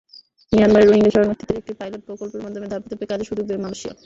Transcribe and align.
মিয়ানমারের 0.51 0.87
রোহিঙ্গা 0.87 1.11
শরণার্থীদের 1.13 1.59
একটি 1.61 1.73
পাইলট 1.79 2.01
প্রকল্পের 2.07 2.43
মাধ্যমে 2.45 2.67
ধাপে 2.71 2.87
ধাপে 2.91 3.05
কাজের 3.09 3.27
সুযোগ 3.29 3.45
দেবে 3.47 3.63
মালয়েশিয়া। 3.63 3.93